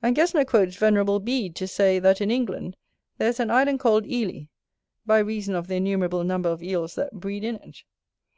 [0.00, 2.78] And Gesner quotes Venerable Bede, to say, that in England
[3.18, 4.44] there is an island called Ely,
[5.04, 7.82] by reason of the innumerable number of Eels that breed in it.